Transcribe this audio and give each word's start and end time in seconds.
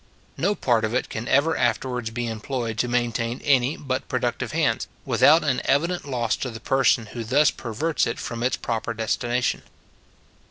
No 0.35 0.55
part 0.55 0.83
of 0.83 0.95
it 0.95 1.09
can 1.09 1.27
ever 1.27 1.55
afterwards 1.55 2.09
be 2.09 2.25
employed 2.25 2.79
to 2.79 2.87
maintain 2.87 3.39
any 3.45 3.77
but 3.77 4.07
productive 4.07 4.51
hands, 4.51 4.87
without 5.05 5.43
an 5.43 5.61
evident 5.65 6.07
loss 6.07 6.35
to 6.37 6.49
the 6.49 6.59
person 6.59 7.05
who 7.13 7.23
thus 7.23 7.51
perverts 7.51 8.07
it 8.07 8.17
from 8.17 8.41
its 8.41 8.57
proper 8.57 8.95
destination. 8.95 9.61